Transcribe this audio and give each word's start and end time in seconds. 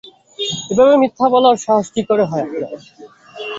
এভাবে 0.71 0.93
মিথ্যা 1.01 1.27
বলার 1.33 1.55
সাহস 1.65 1.87
কী 1.93 2.01
করে 2.09 2.23
হয় 2.25 2.43
আপনার? 2.45 2.71